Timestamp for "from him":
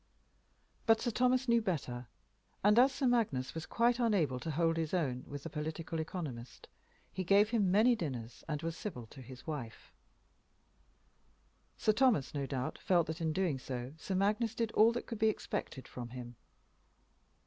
15.87-16.35